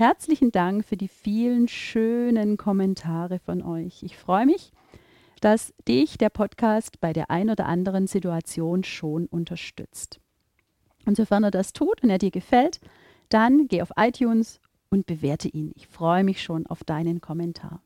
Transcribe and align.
Herzlichen 0.00 0.50
Dank 0.50 0.86
für 0.86 0.96
die 0.96 1.08
vielen 1.08 1.68
schönen 1.68 2.56
Kommentare 2.56 3.38
von 3.38 3.60
euch. 3.60 4.02
Ich 4.02 4.16
freue 4.16 4.46
mich, 4.46 4.72
dass 5.42 5.74
dich 5.86 6.16
der 6.16 6.30
Podcast 6.30 7.02
bei 7.02 7.12
der 7.12 7.30
ein 7.30 7.50
oder 7.50 7.66
anderen 7.66 8.06
Situation 8.06 8.82
schon 8.82 9.26
unterstützt. 9.26 10.18
Und 11.04 11.18
sofern 11.18 11.44
er 11.44 11.50
das 11.50 11.74
tut 11.74 12.02
und 12.02 12.08
er 12.08 12.16
dir 12.16 12.30
gefällt, 12.30 12.80
dann 13.28 13.68
geh 13.68 13.82
auf 13.82 13.90
iTunes 13.98 14.62
und 14.88 15.04
bewerte 15.04 15.48
ihn. 15.48 15.72
Ich 15.74 15.86
freue 15.86 16.24
mich 16.24 16.42
schon 16.42 16.66
auf 16.66 16.82
deinen 16.82 17.20
Kommentar. 17.20 17.82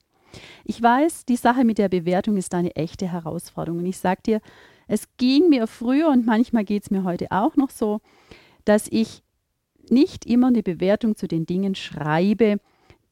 Ich 0.65 0.81
weiß, 0.81 1.25
die 1.25 1.35
Sache 1.35 1.65
mit 1.65 1.79
der 1.79 1.89
Bewertung 1.89 2.37
ist 2.37 2.55
eine 2.55 2.77
echte 2.77 3.11
Herausforderung. 3.11 3.81
Und 3.81 3.87
ich 3.87 3.99
sage 3.99 4.23
dir, 4.25 4.41
es 4.87 5.09
ging 5.17 5.49
mir 5.49 5.67
früher 5.67 6.11
und 6.11 6.27
manchmal 6.27 6.65
geht 6.65 6.85
es 6.85 6.93
mir 6.93 7.03
heute 7.03 7.33
auch 7.33 7.57
noch 7.57 7.71
so, 7.71 8.01
dass 8.65 8.87
ich 8.89 9.25
nicht 9.91 10.27
immer 10.27 10.49
eine 10.49 10.63
Bewertung 10.63 11.17
zu 11.17 11.29
den 11.29 11.47
Dingen 11.47 11.75
schreibe, 11.75 12.59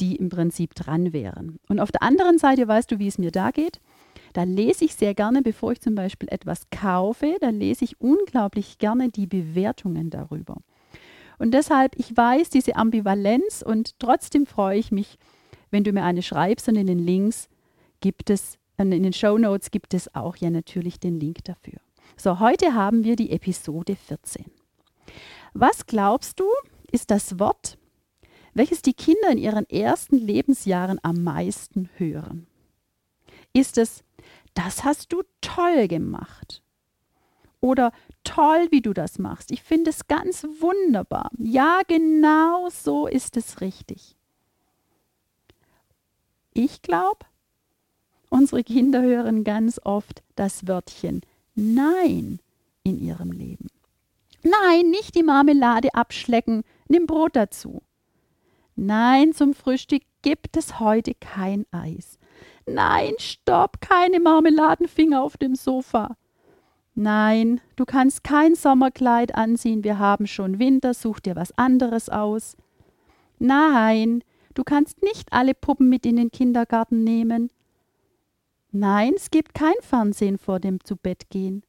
die 0.00 0.16
im 0.16 0.28
Prinzip 0.28 0.74
dran 0.74 1.12
wären. 1.12 1.58
Und 1.68 1.80
auf 1.80 1.92
der 1.92 2.02
anderen 2.02 2.38
Seite 2.38 2.66
weißt 2.66 2.90
du, 2.90 2.98
wie 2.98 3.06
es 3.06 3.18
mir 3.18 3.30
da 3.30 3.50
geht. 3.50 3.80
Da 4.32 4.44
lese 4.44 4.84
ich 4.84 4.94
sehr 4.94 5.14
gerne, 5.14 5.42
bevor 5.42 5.72
ich 5.72 5.80
zum 5.80 5.94
Beispiel 5.94 6.28
etwas 6.30 6.70
kaufe, 6.70 7.36
da 7.40 7.50
lese 7.50 7.84
ich 7.84 8.00
unglaublich 8.00 8.78
gerne 8.78 9.10
die 9.10 9.26
Bewertungen 9.26 10.10
darüber. 10.10 10.56
Und 11.38 11.52
deshalb, 11.52 11.98
ich 11.98 12.16
weiß 12.16 12.50
diese 12.50 12.76
Ambivalenz 12.76 13.62
und 13.66 13.98
trotzdem 13.98 14.46
freue 14.46 14.78
ich 14.78 14.90
mich, 14.92 15.18
wenn 15.70 15.84
du 15.84 15.92
mir 15.92 16.04
eine 16.04 16.22
schreibst 16.22 16.68
und 16.68 16.76
in 16.76 16.86
den 16.86 16.98
Links 16.98 17.48
gibt 18.00 18.30
es, 18.30 18.58
in 18.78 18.90
den 18.90 19.12
Show 19.12 19.38
Notes 19.38 19.70
gibt 19.70 19.92
es 19.94 20.14
auch 20.14 20.36
ja 20.36 20.50
natürlich 20.50 20.98
den 20.98 21.20
Link 21.20 21.44
dafür. 21.44 21.78
So, 22.16 22.40
heute 22.40 22.74
haben 22.74 23.04
wir 23.04 23.16
die 23.16 23.30
Episode 23.30 23.96
14. 23.96 24.61
Was 25.54 25.86
glaubst 25.86 26.40
du, 26.40 26.46
ist 26.90 27.10
das 27.10 27.38
Wort, 27.38 27.78
welches 28.54 28.82
die 28.82 28.94
Kinder 28.94 29.30
in 29.30 29.38
ihren 29.38 29.68
ersten 29.68 30.16
Lebensjahren 30.16 30.98
am 31.02 31.22
meisten 31.22 31.88
hören? 31.96 32.46
Ist 33.52 33.78
es, 33.78 34.02
das 34.54 34.84
hast 34.84 35.12
du 35.12 35.22
toll 35.40 35.88
gemacht? 35.88 36.62
Oder 37.60 37.92
toll, 38.24 38.68
wie 38.70 38.80
du 38.80 38.92
das 38.92 39.18
machst. 39.18 39.52
Ich 39.52 39.62
finde 39.62 39.90
es 39.90 40.08
ganz 40.08 40.44
wunderbar. 40.60 41.30
Ja, 41.38 41.80
genau 41.86 42.68
so 42.70 43.06
ist 43.06 43.36
es 43.36 43.60
richtig. 43.60 44.16
Ich 46.54 46.82
glaube, 46.82 47.24
unsere 48.28 48.64
Kinder 48.64 49.02
hören 49.02 49.44
ganz 49.44 49.80
oft 49.84 50.22
das 50.34 50.66
Wörtchen 50.66 51.22
Nein 51.54 52.40
in 52.82 52.98
ihrem 53.00 53.30
Leben. 53.30 53.68
Nein, 54.42 54.90
nicht 54.90 55.14
die 55.14 55.22
Marmelade 55.22 55.94
abschlecken, 55.94 56.62
nimm 56.88 57.06
Brot 57.06 57.36
dazu. 57.36 57.82
Nein, 58.74 59.32
zum 59.32 59.54
Frühstück 59.54 60.02
gibt 60.22 60.56
es 60.56 60.80
heute 60.80 61.14
kein 61.14 61.66
Eis. 61.70 62.18
Nein, 62.66 63.12
stopp, 63.18 63.80
keine 63.80 64.20
Marmeladenfinger 64.20 65.22
auf 65.22 65.36
dem 65.36 65.54
Sofa. 65.54 66.16
Nein, 66.94 67.60
du 67.76 67.84
kannst 67.84 68.22
kein 68.22 68.54
Sommerkleid 68.54 69.34
anziehen, 69.34 69.84
wir 69.84 69.98
haben 69.98 70.26
schon 70.26 70.58
Winter, 70.58 70.94
such 70.94 71.20
dir 71.20 71.36
was 71.36 71.56
anderes 71.56 72.08
aus. 72.08 72.56
Nein, 73.38 74.22
du 74.54 74.62
kannst 74.62 75.02
nicht 75.02 75.32
alle 75.32 75.54
Puppen 75.54 75.88
mit 75.88 76.04
in 76.04 76.16
den 76.16 76.30
Kindergarten 76.30 77.02
nehmen. 77.02 77.50
Nein, 78.72 79.14
es 79.16 79.30
gibt 79.30 79.54
kein 79.54 79.74
Fernsehen 79.80 80.38
vor 80.38 80.60
dem 80.60 80.82
Zubettgehen. 80.84 81.62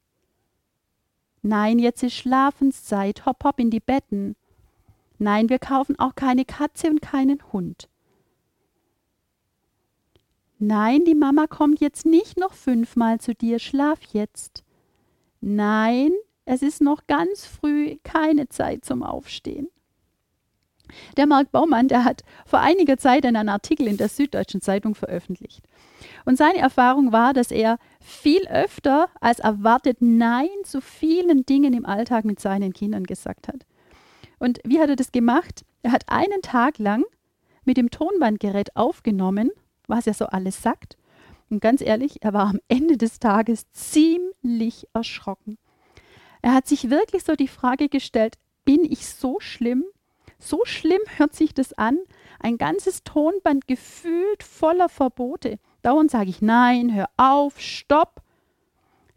Nein, 1.45 1.77
jetzt 1.77 2.01
ist 2.03 2.15
Schlafenszeit, 2.15 3.25
hopp 3.25 3.43
hopp 3.43 3.59
in 3.59 3.69
die 3.69 3.81
Betten. 3.81 4.37
Nein, 5.19 5.49
wir 5.49 5.59
kaufen 5.59 5.99
auch 5.99 6.15
keine 6.15 6.45
Katze 6.45 6.89
und 6.89 7.01
keinen 7.01 7.39
Hund. 7.51 7.89
Nein, 10.57 11.03
die 11.03 11.15
Mama 11.15 11.47
kommt 11.47 11.81
jetzt 11.81 12.05
nicht 12.05 12.39
noch 12.39 12.53
fünfmal 12.53 13.19
zu 13.19 13.35
dir, 13.35 13.59
schlaf 13.59 13.99
jetzt. 14.13 14.63
Nein, 15.41 16.13
es 16.45 16.61
ist 16.61 16.81
noch 16.81 17.07
ganz 17.07 17.45
früh, 17.45 17.97
keine 18.03 18.47
Zeit 18.47 18.85
zum 18.85 19.03
Aufstehen. 19.03 19.67
Der 21.17 21.27
Marc 21.27 21.51
Baumann, 21.51 21.87
der 21.87 22.03
hat 22.03 22.23
vor 22.45 22.59
einiger 22.59 22.97
Zeit 22.97 23.25
einen 23.25 23.49
Artikel 23.49 23.87
in 23.87 23.97
der 23.97 24.09
Süddeutschen 24.09 24.61
Zeitung 24.61 24.95
veröffentlicht. 24.95 25.63
Und 26.25 26.37
seine 26.37 26.59
Erfahrung 26.59 27.11
war, 27.11 27.33
dass 27.33 27.51
er 27.51 27.77
viel 27.99 28.47
öfter 28.47 29.09
als 29.21 29.39
erwartet 29.39 29.97
Nein 30.01 30.49
zu 30.63 30.81
vielen 30.81 31.45
Dingen 31.45 31.73
im 31.73 31.85
Alltag 31.85 32.25
mit 32.25 32.39
seinen 32.39 32.73
Kindern 32.73 33.03
gesagt 33.03 33.47
hat. 33.47 33.65
Und 34.39 34.59
wie 34.65 34.79
hat 34.79 34.89
er 34.89 34.95
das 34.95 35.11
gemacht? 35.11 35.63
Er 35.83 35.91
hat 35.91 36.03
einen 36.07 36.41
Tag 36.41 36.77
lang 36.77 37.03
mit 37.65 37.77
dem 37.77 37.89
Tonbandgerät 37.89 38.75
aufgenommen, 38.75 39.51
was 39.87 40.07
er 40.07 40.13
so 40.13 40.25
alles 40.25 40.61
sagt, 40.61 40.97
und 41.53 41.59
ganz 41.59 41.81
ehrlich, 41.81 42.23
er 42.23 42.33
war 42.33 42.47
am 42.47 42.59
Ende 42.67 42.97
des 42.97 43.19
Tages 43.19 43.71
ziemlich 43.73 44.87
erschrocken. 44.93 45.59
Er 46.41 46.55
hat 46.55 46.67
sich 46.67 46.89
wirklich 46.89 47.23
so 47.23 47.35
die 47.35 47.47
Frage 47.47 47.89
gestellt, 47.89 48.39
bin 48.65 48.83
ich 48.83 49.05
so 49.05 49.39
schlimm? 49.39 49.83
So 50.43 50.61
schlimm 50.65 51.01
hört 51.17 51.33
sich 51.33 51.53
das 51.53 51.73
an. 51.73 51.97
Ein 52.39 52.57
ganzes 52.57 53.03
Tonband 53.03 53.67
gefühlt 53.67 54.43
voller 54.43 54.89
Verbote. 54.89 55.57
Dauernd 55.81 56.11
sage 56.11 56.29
ich 56.29 56.41
nein, 56.41 56.93
hör 56.93 57.09
auf, 57.17 57.59
stopp. 57.59 58.21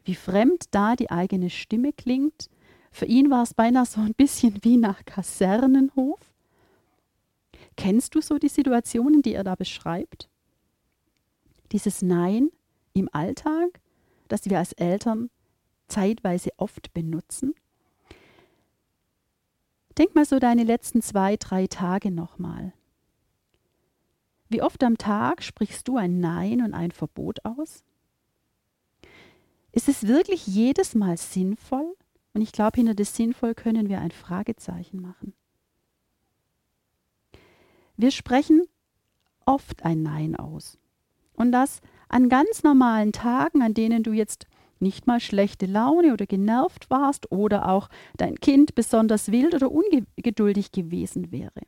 Wie 0.04 0.14
fremd 0.14 0.66
da 0.70 0.94
die 0.94 1.10
eigene 1.10 1.50
Stimme 1.50 1.92
klingt. 1.92 2.48
Für 2.92 3.06
ihn 3.06 3.30
war 3.30 3.42
es 3.42 3.54
beinahe 3.54 3.86
so 3.86 4.00
ein 4.00 4.14
bisschen 4.14 4.58
wie 4.62 4.76
nach 4.76 5.04
Kasernenhof. 5.04 6.20
Kennst 7.76 8.14
du 8.14 8.20
so 8.20 8.38
die 8.38 8.48
Situationen, 8.48 9.22
die 9.22 9.34
er 9.34 9.44
da 9.44 9.54
beschreibt? 9.54 10.28
dieses 11.72 12.02
Nein 12.02 12.50
im 12.92 13.08
Alltag, 13.12 13.80
das 14.28 14.44
wir 14.46 14.58
als 14.58 14.72
Eltern 14.72 15.30
zeitweise 15.88 16.50
oft 16.56 16.92
benutzen? 16.94 17.54
Denk 19.98 20.14
mal 20.14 20.24
so 20.24 20.38
deine 20.38 20.64
letzten 20.64 21.00
zwei, 21.00 21.36
drei 21.36 21.66
Tage 21.66 22.10
nochmal. 22.10 22.72
Wie 24.48 24.62
oft 24.62 24.82
am 24.84 24.98
Tag 24.98 25.42
sprichst 25.42 25.88
du 25.88 25.96
ein 25.96 26.20
Nein 26.20 26.62
und 26.62 26.74
ein 26.74 26.92
Verbot 26.92 27.44
aus? 27.44 27.82
Ist 29.72 29.88
es 29.88 30.06
wirklich 30.06 30.46
jedes 30.46 30.94
Mal 30.94 31.16
sinnvoll? 31.16 31.94
Und 32.34 32.42
ich 32.42 32.52
glaube, 32.52 32.76
hinter 32.76 32.94
das 32.94 33.16
sinnvoll 33.16 33.54
können 33.54 33.88
wir 33.88 34.00
ein 34.00 34.10
Fragezeichen 34.10 35.00
machen. 35.00 35.32
Wir 37.96 38.10
sprechen 38.10 38.62
oft 39.46 39.84
ein 39.84 40.02
Nein 40.02 40.36
aus. 40.36 40.78
Und 41.34 41.52
das 41.52 41.80
an 42.08 42.28
ganz 42.28 42.62
normalen 42.62 43.12
Tagen, 43.12 43.62
an 43.62 43.74
denen 43.74 44.02
du 44.02 44.12
jetzt 44.12 44.46
nicht 44.80 45.06
mal 45.06 45.20
schlechte 45.20 45.66
Laune 45.66 46.12
oder 46.12 46.26
genervt 46.26 46.90
warst 46.90 47.30
oder 47.32 47.68
auch 47.68 47.88
dein 48.16 48.36
Kind 48.36 48.74
besonders 48.74 49.32
wild 49.32 49.54
oder 49.54 49.70
ungeduldig 49.70 50.72
gewesen 50.72 51.32
wäre. 51.32 51.62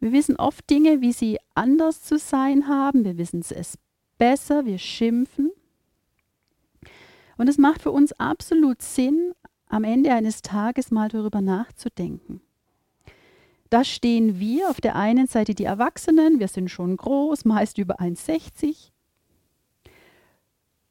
Wir 0.00 0.12
wissen 0.12 0.36
oft 0.36 0.68
Dinge, 0.70 1.02
wie 1.02 1.12
sie 1.12 1.38
anders 1.54 2.02
zu 2.02 2.18
sein 2.18 2.68
haben. 2.68 3.04
Wir 3.04 3.18
wissen 3.18 3.40
es 3.40 3.78
besser, 4.16 4.64
wir 4.64 4.78
schimpfen. 4.78 5.50
Und 7.36 7.48
es 7.48 7.58
macht 7.58 7.82
für 7.82 7.90
uns 7.90 8.12
absolut 8.12 8.82
Sinn, 8.82 9.32
am 9.68 9.84
Ende 9.84 10.12
eines 10.12 10.42
Tages 10.42 10.90
mal 10.90 11.08
darüber 11.08 11.40
nachzudenken. 11.40 12.40
Da 13.70 13.84
stehen 13.84 14.40
wir 14.40 14.68
auf 14.68 14.80
der 14.80 14.96
einen 14.96 15.28
Seite 15.28 15.54
die 15.54 15.64
Erwachsenen, 15.64 16.40
wir 16.40 16.48
sind 16.48 16.70
schon 16.70 16.96
groß, 16.96 17.44
meist 17.44 17.78
über 17.78 18.00
1,60 18.00 18.90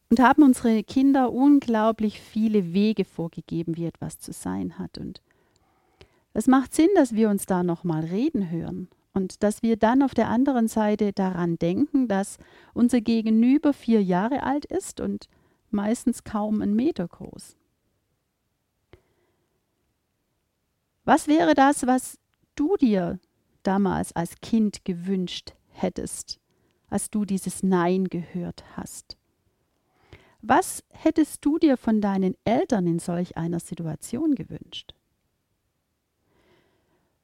und 0.09 0.19
haben 0.19 0.43
unsere 0.43 0.83
Kinder 0.83 1.31
unglaublich 1.31 2.19
viele 2.19 2.73
Wege 2.73 3.05
vorgegeben, 3.05 3.77
wie 3.77 3.85
etwas 3.85 4.19
zu 4.19 4.33
sein 4.33 4.79
hat. 4.79 4.97
Und 4.97 5.21
es 6.33 6.47
macht 6.47 6.73
Sinn, 6.73 6.89
dass 6.95 7.13
wir 7.13 7.29
uns 7.29 7.45
da 7.45 7.63
nochmal 7.63 8.03
reden 8.05 8.49
hören 8.49 8.89
und 9.13 9.43
dass 9.43 9.61
wir 9.61 9.77
dann 9.77 10.01
auf 10.01 10.13
der 10.13 10.29
anderen 10.29 10.67
Seite 10.67 11.13
daran 11.13 11.57
denken, 11.57 12.07
dass 12.07 12.37
unser 12.73 13.01
Gegenüber 13.01 13.73
vier 13.73 14.03
Jahre 14.03 14.43
alt 14.43 14.65
ist 14.65 14.99
und 14.99 15.27
meistens 15.69 16.23
kaum 16.23 16.61
einen 16.61 16.75
Meter 16.75 17.07
groß. 17.07 17.55
Was 21.05 21.27
wäre 21.27 21.53
das, 21.53 21.87
was 21.87 22.19
du 22.55 22.77
dir 22.77 23.19
damals 23.63 24.15
als 24.15 24.35
Kind 24.41 24.85
gewünscht 24.85 25.53
hättest, 25.69 26.39
als 26.89 27.09
du 27.09 27.25
dieses 27.25 27.63
Nein 27.63 28.05
gehört 28.05 28.63
hast? 28.75 29.18
Was 30.41 30.83
hättest 30.89 31.43
du 31.43 31.59
dir 31.59 31.77
von 31.77 32.01
deinen 32.01 32.35
Eltern 32.45 32.87
in 32.87 32.99
solch 32.99 33.37
einer 33.37 33.59
Situation 33.59 34.35
gewünscht? 34.35 34.93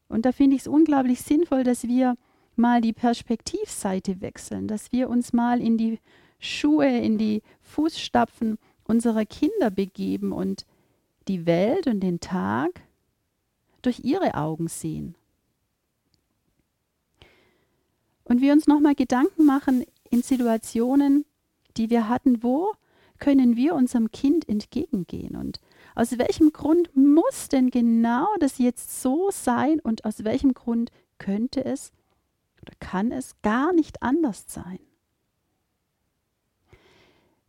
Und 0.08 0.26
da 0.26 0.32
finde 0.32 0.56
ich 0.56 0.64
es 0.64 0.68
unglaublich 0.68 1.22
sinnvoll, 1.22 1.64
dass 1.64 1.88
wir 1.88 2.16
mal 2.56 2.82
die 2.82 2.94
Perspektivseite 2.94 4.22
wechseln, 4.22 4.68
dass 4.68 4.92
wir 4.92 5.10
uns 5.10 5.34
mal 5.34 5.62
in 5.62 5.78
die 5.78 6.00
Schuhe, 6.40 7.00
in 7.00 7.18
die 7.18 7.42
Fußstapfen 7.62 8.58
unserer 8.84 9.26
Kinder 9.26 9.72
begeben 9.72 10.32
und 10.32 10.66
die 11.28 11.46
Welt 11.46 11.88
und 11.88 12.02
den 12.02 12.20
Tag 12.20 12.82
durch 13.82 14.02
ihre 14.04 14.36
Augen 14.36 14.68
sehen. 14.68 15.16
Und 18.26 18.42
wir 18.42 18.54
uns 18.54 18.68
nochmal 18.68 18.96
Gedanken 18.96 19.46
machen 19.46 19.86
in 20.10 20.22
Situationen, 20.22 21.26
die 21.78 21.90
wir 21.90 22.10
hatten, 22.10 22.44
wo 22.44 22.74
können 23.20 23.56
wir 23.56 23.76
unserem 23.76 24.12
Kind 24.12 24.48
entgegengehen 24.48 25.36
und 25.36 25.60
aus 25.96 26.18
welchem 26.18 26.52
Grund 26.52 26.96
muss 26.96 27.48
denn 27.48 27.70
genau 27.70 28.28
das 28.40 28.58
jetzt 28.58 29.02
so 29.02 29.30
sein 29.32 29.80
und 29.80 30.04
aus 30.06 30.24
welchem 30.24 30.54
Grund 30.54 30.92
könnte 31.18 31.64
es 31.64 31.92
oder 32.62 32.74
kann 32.80 33.12
es 33.12 33.42
gar 33.42 33.74
nicht 33.74 34.04
anders 34.04 34.46
sein? 34.48 34.80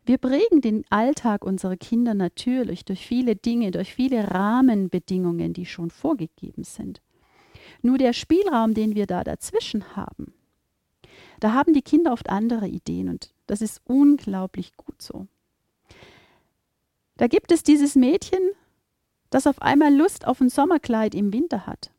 Wir 0.04 0.18
prägen 0.18 0.60
den 0.60 0.84
Alltag 0.88 1.44
unserer 1.44 1.76
Kinder 1.76 2.14
natürlich 2.14 2.84
durch 2.84 3.04
viele 3.04 3.34
Dinge, 3.34 3.72
durch 3.72 3.92
viele 3.92 4.30
Rahmenbedingungen, 4.30 5.52
die 5.52 5.66
schon 5.66 5.90
vorgegeben 5.90 6.62
sind. 6.62 7.02
Nur 7.82 7.98
der 7.98 8.12
Spielraum, 8.12 8.72
den 8.72 8.94
wir 8.94 9.06
da 9.06 9.24
dazwischen 9.24 9.96
haben, 9.96 10.32
da 11.40 11.52
haben 11.52 11.74
die 11.74 11.82
Kinder 11.82 12.12
oft 12.12 12.30
andere 12.30 12.68
Ideen 12.68 13.08
und 13.08 13.34
das 13.48 13.60
ist 13.60 13.80
unglaublich 13.84 14.76
gut 14.76 15.02
so. 15.02 15.26
Da 17.16 17.26
gibt 17.26 17.52
es 17.52 17.62
dieses 17.62 17.94
Mädchen, 17.94 18.40
das 19.30 19.46
auf 19.46 19.60
einmal 19.62 19.94
Lust 19.94 20.26
auf 20.26 20.40
ein 20.40 20.50
Sommerkleid 20.50 21.14
im 21.14 21.32
Winter 21.32 21.66
hat. 21.66 21.90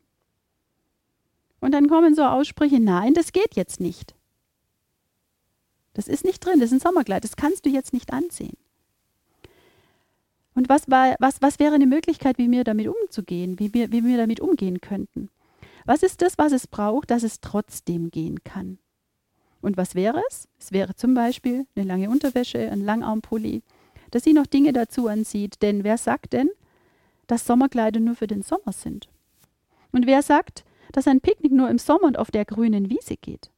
Und 1.60 1.72
dann 1.72 1.88
kommen 1.88 2.14
so 2.14 2.22
Aussprüche, 2.24 2.80
nein, 2.80 3.14
das 3.14 3.32
geht 3.32 3.56
jetzt 3.56 3.80
nicht. 3.80 4.14
Das 5.94 6.06
ist 6.06 6.24
nicht 6.24 6.44
drin, 6.44 6.60
das 6.60 6.70
ist 6.70 6.74
ein 6.74 6.88
Sommerkleid, 6.88 7.24
das 7.24 7.36
kannst 7.36 7.66
du 7.66 7.70
jetzt 7.70 7.92
nicht 7.92 8.12
anziehen. 8.12 8.56
Und 10.54 10.68
was, 10.68 10.88
war, 10.88 11.16
was, 11.18 11.40
was 11.40 11.58
wäre 11.58 11.74
eine 11.74 11.86
Möglichkeit, 11.86 12.38
wie 12.38 12.50
wir 12.50 12.64
damit 12.64 12.88
umzugehen, 12.88 13.58
wie 13.58 13.74
wir, 13.74 13.92
wie 13.92 14.04
wir 14.04 14.16
damit 14.16 14.40
umgehen 14.40 14.80
könnten? 14.80 15.30
Was 15.84 16.02
ist 16.02 16.20
das, 16.22 16.36
was 16.36 16.52
es 16.52 16.66
braucht, 16.66 17.10
dass 17.10 17.22
es 17.22 17.40
trotzdem 17.40 18.10
gehen 18.10 18.42
kann? 18.44 18.78
Und 19.60 19.76
was 19.76 19.94
wäre 19.94 20.22
es? 20.28 20.48
Es 20.58 20.72
wäre 20.72 20.94
zum 20.94 21.14
Beispiel 21.14 21.66
eine 21.74 21.84
lange 21.84 22.10
Unterwäsche, 22.10 22.70
ein 22.70 22.84
Langarmpulli, 22.84 23.62
dass 24.10 24.24
sie 24.24 24.32
noch 24.32 24.46
Dinge 24.46 24.72
dazu 24.72 25.08
ansieht. 25.08 25.62
Denn 25.62 25.84
wer 25.84 25.98
sagt 25.98 26.32
denn, 26.32 26.50
dass 27.26 27.46
Sommerkleider 27.46 28.00
nur 28.00 28.14
für 28.14 28.26
den 28.26 28.42
Sommer 28.42 28.72
sind? 28.72 29.08
Und 29.92 30.06
wer 30.06 30.22
sagt, 30.22 30.64
dass 30.92 31.08
ein 31.08 31.20
Picknick 31.20 31.52
nur 31.52 31.70
im 31.70 31.78
Sommer 31.78 32.04
und 32.04 32.18
auf 32.18 32.30
der 32.30 32.44
grünen 32.44 32.90
Wiese 32.90 33.16
geht? 33.16 33.50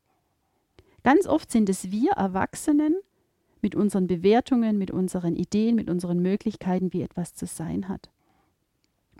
Ganz 1.02 1.26
oft 1.26 1.50
sind 1.50 1.68
es 1.68 1.90
wir 1.90 2.12
Erwachsenen 2.12 2.96
mit 3.62 3.74
unseren 3.74 4.06
Bewertungen, 4.06 4.78
mit 4.78 4.90
unseren 4.90 5.36
Ideen, 5.36 5.74
mit 5.74 5.88
unseren 5.88 6.20
Möglichkeiten, 6.20 6.92
wie 6.92 7.02
etwas 7.02 7.34
zu 7.34 7.46
sein 7.46 7.88
hat. 7.88 8.10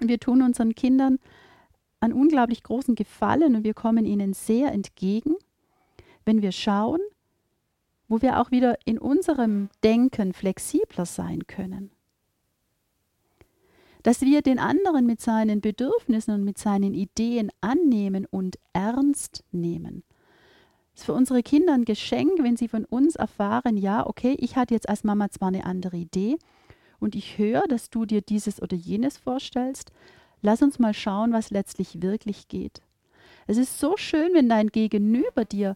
Und 0.01 0.09
wir 0.09 0.19
tun 0.19 0.43
unseren 0.43 0.75
Kindern 0.75 1.19
einen 2.01 2.15
unglaublich 2.15 2.63
großen 2.63 2.95
Gefallen 2.95 3.55
und 3.55 3.65
wir 3.65 3.75
kommen 3.75 4.07
ihnen 4.07 4.33
sehr 4.33 4.73
entgegen, 4.73 5.35
wenn 6.25 6.43
wir 6.43 6.53
schauen, 6.53 7.01
wo 8.11 8.21
wir 8.21 8.39
auch 8.39 8.51
wieder 8.51 8.77
in 8.85 8.99
unserem 8.99 9.71
Denken 9.83 10.35
flexibler 10.35 11.07
sein 11.07 11.47
können. 11.47 11.91
Dass 14.03 14.21
wir 14.21 14.43
den 14.43 14.59
anderen 14.59 15.07
mit 15.07 15.23
seinen 15.23 15.63
Bedürfnissen 15.63 16.35
und 16.35 16.45
mit 16.45 16.59
seinen 16.59 16.93
Ideen 16.93 17.51
annehmen 17.63 18.27
und 18.27 18.59
ernst 18.75 19.45
nehmen 19.53 20.03
ist 21.01 21.07
für 21.07 21.15
unsere 21.15 21.43
Kinder 21.43 21.73
ein 21.73 21.87
Geschenk, 21.87 22.43
wenn 22.43 22.59
sie 22.59 22.69
von 22.69 22.85
uns 22.85 23.17
erfahren, 23.17 23.79
ja, 23.79 24.07
okay, 24.07 24.37
ich 24.39 24.57
hatte 24.57 24.75
jetzt 24.75 24.89
als 24.89 25.03
Mama 25.03 25.31
zwar 25.31 25.49
eine 25.49 25.65
andere 25.65 25.97
Idee 25.97 26.37
und 26.99 27.15
ich 27.15 27.39
höre, 27.39 27.63
dass 27.69 27.89
du 27.89 28.05
dir 28.05 28.21
dieses 28.21 28.61
oder 28.61 28.77
jenes 28.77 29.17
vorstellst. 29.17 29.93
Lass 30.43 30.61
uns 30.61 30.79
mal 30.79 30.93
schauen, 30.93 31.33
was 31.33 31.51
letztlich 31.51 32.03
wirklich 32.03 32.49
geht. 32.49 32.83
Es 33.47 33.57
ist 33.57 33.79
so 33.79 33.97
schön, 33.97 34.35
wenn 34.35 34.51
dein 34.51 34.69
Gegenüber 34.69 35.47
dir 35.47 35.75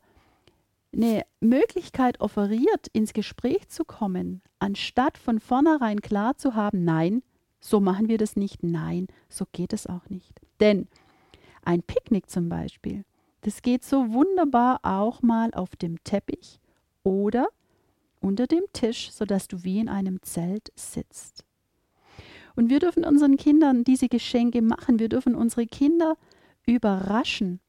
eine 0.94 1.22
Möglichkeit 1.40 2.20
offeriert, 2.20 2.88
ins 2.92 3.12
Gespräch 3.12 3.68
zu 3.68 3.84
kommen, 3.84 4.42
anstatt 4.58 5.18
von 5.18 5.40
vornherein 5.40 6.00
klar 6.00 6.36
zu 6.36 6.54
haben, 6.54 6.84
nein, 6.84 7.22
so 7.60 7.80
machen 7.80 8.08
wir 8.08 8.18
das 8.18 8.36
nicht, 8.36 8.62
nein, 8.62 9.06
so 9.28 9.44
geht 9.52 9.72
es 9.72 9.86
auch 9.86 10.08
nicht. 10.08 10.40
Denn 10.60 10.88
ein 11.62 11.82
Picknick 11.82 12.28
zum 12.28 12.48
Beispiel 12.48 13.04
das 13.44 13.60
geht 13.60 13.84
so 13.84 14.12
wunderbar 14.12 14.80
auch 14.82 15.20
mal 15.20 15.52
auf 15.52 15.76
dem 15.76 16.02
Teppich 16.02 16.60
oder 17.02 17.48
unter 18.20 18.46
dem 18.46 18.64
Tisch, 18.72 19.10
sodass 19.12 19.48
du 19.48 19.64
wie 19.64 19.80
in 19.80 19.90
einem 19.90 20.22
Zelt 20.22 20.72
sitzt. 20.74 21.44
Und 22.56 22.70
wir 22.70 22.80
dürfen 22.80 23.04
unseren 23.04 23.36
Kindern 23.36 23.84
diese 23.84 24.08
Geschenke 24.08 24.62
machen. 24.62 24.98
Wir 24.98 25.10
dürfen 25.10 25.34
unsere 25.34 25.66
Kinder 25.66 26.16
überraschen 26.66 27.60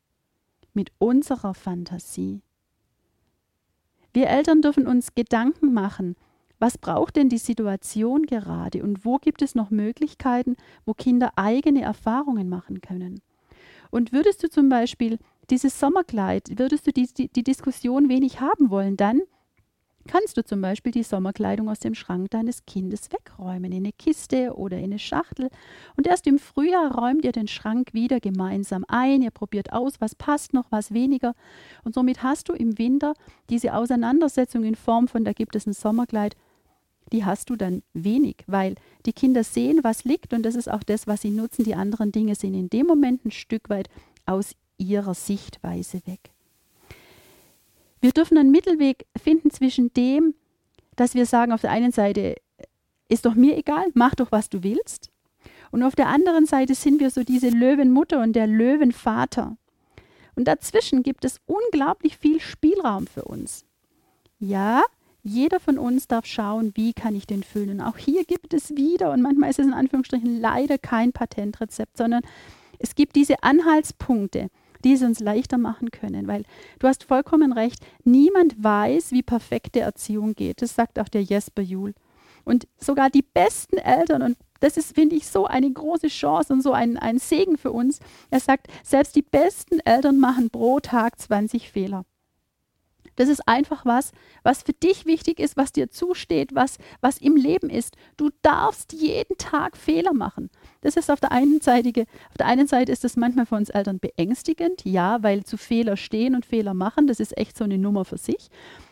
mit 0.73 0.93
unserer 0.97 1.53
Fantasie. 1.53 2.41
Wir 4.15 4.29
Eltern 4.29 4.61
dürfen 4.61 4.87
uns 4.87 5.13
Gedanken 5.13 5.73
machen, 5.73 6.15
was 6.57 6.77
braucht 6.77 7.17
denn 7.17 7.27
die 7.27 7.37
Situation 7.37 8.25
gerade 8.25 8.81
und 8.81 9.03
wo 9.03 9.17
gibt 9.17 9.41
es 9.41 9.55
noch 9.55 9.71
Möglichkeiten, 9.71 10.55
wo 10.85 10.93
Kinder 10.93 11.33
eigene 11.35 11.81
Erfahrungen 11.81 12.47
machen 12.47 12.79
können. 12.79 13.19
Und 13.91 14.13
würdest 14.13 14.41
du 14.41 14.49
zum 14.49 14.69
Beispiel 14.69 15.19
dieses 15.49 15.77
Sommerkleid, 15.81 16.57
würdest 16.57 16.87
du 16.87 16.93
die, 16.93 17.07
die, 17.07 17.27
die 17.27 17.43
Diskussion 17.43 18.07
wenig 18.07 18.39
haben 18.39 18.69
wollen, 18.69 18.95
dann 18.95 19.19
kannst 20.07 20.37
du 20.37 20.43
zum 20.43 20.61
Beispiel 20.61 20.91
die 20.91 21.03
Sommerkleidung 21.03 21.69
aus 21.69 21.79
dem 21.79 21.95
Schrank 21.95 22.31
deines 22.31 22.65
Kindes 22.65 23.11
wegräumen, 23.11 23.71
in 23.71 23.79
eine 23.79 23.91
Kiste 23.91 24.55
oder 24.55 24.77
in 24.77 24.85
eine 24.85 24.99
Schachtel. 24.99 25.49
Und 25.97 26.07
erst 26.07 26.27
im 26.27 26.39
Frühjahr 26.39 26.95
räumt 26.95 27.25
ihr 27.25 27.31
den 27.31 27.47
Schrank 27.47 27.93
wieder 27.93 28.19
gemeinsam 28.19 28.85
ein. 28.87 29.21
Ihr 29.21 29.31
probiert 29.31 29.73
aus, 29.73 29.93
was 29.99 30.15
passt 30.15 30.53
noch, 30.53 30.71
was 30.71 30.93
weniger. 30.93 31.33
Und 31.83 31.95
somit 31.95 32.23
hast 32.23 32.49
du 32.49 32.53
im 32.53 32.77
Winter 32.77 33.13
diese 33.49 33.73
Auseinandersetzung 33.73 34.63
in 34.63 34.75
Form 34.75 35.07
von, 35.07 35.25
da 35.25 35.33
gibt 35.33 35.55
es 35.55 35.65
ein 35.65 35.73
Sommerkleid, 35.73 36.35
die 37.11 37.25
hast 37.25 37.49
du 37.49 37.55
dann 37.55 37.83
wenig, 37.93 38.37
weil 38.47 38.75
die 39.05 39.13
Kinder 39.13 39.43
sehen, 39.43 39.79
was 39.83 40.03
liegt 40.03 40.33
und 40.33 40.43
das 40.43 40.55
ist 40.55 40.69
auch 40.69 40.83
das, 40.83 41.07
was 41.07 41.21
sie 41.21 41.29
nutzen. 41.29 41.63
Die 41.63 41.75
anderen 41.75 42.11
Dinge 42.11 42.35
sind 42.35 42.55
in 42.55 42.69
dem 42.69 42.87
Moment 42.87 43.25
ein 43.25 43.31
Stück 43.31 43.69
weit 43.69 43.89
aus 44.25 44.55
ihrer 44.77 45.13
Sichtweise 45.13 46.01
weg. 46.05 46.34
Wir 48.05 48.11
dürfen 48.11 48.37
einen 48.37 48.51
Mittelweg 48.51 49.07
finden 49.19 49.49
zwischen 49.49 49.91
dem, 49.93 50.35
dass 50.95 51.15
wir 51.15 51.25
sagen, 51.25 51.51
auf 51.51 51.61
der 51.61 51.71
einen 51.71 51.91
Seite 51.91 52.35
ist 53.09 53.25
doch 53.25 53.33
mir 53.33 53.57
egal, 53.57 53.87
mach 53.95 54.13
doch, 54.13 54.31
was 54.31 54.47
du 54.47 54.61
willst. 54.61 55.09
Und 55.71 55.81
auf 55.81 55.95
der 55.95 56.09
anderen 56.09 56.45
Seite 56.45 56.75
sind 56.75 56.99
wir 56.99 57.09
so 57.09 57.23
diese 57.23 57.49
Löwenmutter 57.49 58.21
und 58.21 58.33
der 58.33 58.45
Löwenvater. 58.45 59.57
Und 60.35 60.47
dazwischen 60.47 61.01
gibt 61.01 61.25
es 61.25 61.41
unglaublich 61.47 62.17
viel 62.17 62.39
Spielraum 62.39 63.07
für 63.07 63.23
uns. 63.23 63.65
Ja, 64.37 64.83
jeder 65.23 65.59
von 65.59 65.79
uns 65.79 66.07
darf 66.07 66.27
schauen, 66.27 66.73
wie 66.75 66.93
kann 66.93 67.15
ich 67.15 67.25
den 67.25 67.41
füllen. 67.41 67.81
Auch 67.81 67.97
hier 67.97 68.23
gibt 68.23 68.53
es 68.53 68.75
wieder, 68.75 69.13
und 69.13 69.23
manchmal 69.23 69.49
ist 69.49 69.57
es 69.57 69.65
in 69.65 69.73
Anführungsstrichen 69.73 70.39
leider 70.39 70.77
kein 70.77 71.11
Patentrezept, 71.11 71.97
sondern 71.97 72.21
es 72.77 72.93
gibt 72.93 73.15
diese 73.15 73.41
Anhaltspunkte, 73.41 74.51
die 74.85 74.93
es 74.93 75.01
uns 75.01 75.19
leichter 75.19 75.57
machen 75.57 75.91
können. 75.91 76.27
Weil 76.27 76.43
du 76.79 76.87
hast 76.87 77.03
vollkommen 77.03 77.51
recht, 77.51 77.85
niemand 78.05 78.63
weiß, 78.63 79.11
wie 79.11 79.23
perfekte 79.23 79.81
Erziehung 79.81 80.35
geht. 80.35 80.61
Das 80.61 80.75
sagt 80.75 80.99
auch 80.99 81.09
der 81.09 81.23
Jesper 81.23 81.61
Juhl. 81.61 81.93
Und 82.45 82.67
sogar 82.77 83.09
die 83.09 83.23
besten 83.23 83.77
Eltern, 83.77 84.21
und 84.21 84.37
das 84.59 84.77
ist, 84.77 84.93
finde 84.93 85.15
ich, 85.15 85.27
so 85.27 85.45
eine 85.45 85.69
große 85.69 86.07
Chance 86.07 86.53
und 86.53 86.61
so 86.61 86.71
ein, 86.71 86.97
ein 86.97 87.17
Segen 87.17 87.57
für 87.57 87.71
uns. 87.71 87.99
Er 88.29 88.39
sagt, 88.39 88.67
selbst 88.83 89.15
die 89.15 89.23
besten 89.23 89.79
Eltern 89.79 90.19
machen 90.19 90.51
pro 90.51 90.79
Tag 90.79 91.19
20 91.19 91.71
Fehler. 91.71 92.05
Das 93.15 93.29
ist 93.29 93.47
einfach 93.47 93.85
was, 93.85 94.11
was 94.43 94.63
für 94.63 94.73
dich 94.73 95.05
wichtig 95.05 95.39
ist, 95.39 95.57
was 95.57 95.71
dir 95.71 95.89
zusteht, 95.89 96.53
was, 96.53 96.77
was 97.01 97.17
im 97.17 97.35
Leben 97.35 97.69
ist. 97.69 97.95
Du 98.17 98.29
darfst 98.41 98.93
jeden 98.93 99.37
Tag 99.37 99.77
Fehler 99.77 100.13
machen. 100.13 100.49
Das 100.81 100.97
ist 100.97 101.09
auf 101.09 101.19
der 101.19 101.31
einen 101.31 101.61
Seite, 101.61 102.05
auf 102.29 102.37
der 102.37 102.47
einen 102.47 102.67
Seite 102.67 102.91
ist 102.91 103.03
das 103.03 103.17
manchmal 103.17 103.45
für 103.45 103.55
uns 103.55 103.69
Eltern 103.69 103.99
beängstigend, 103.99 104.83
ja, 104.85 105.23
weil 105.23 105.43
zu 105.43 105.57
Fehler 105.57 105.97
stehen 105.97 106.35
und 106.35 106.45
Fehler 106.45 106.73
machen, 106.73 107.07
das 107.07 107.19
ist 107.19 107.37
echt 107.37 107.57
so 107.57 107.63
eine 107.63 107.77
Nummer 107.77 108.05
für 108.05 108.17
sich. 108.17 108.49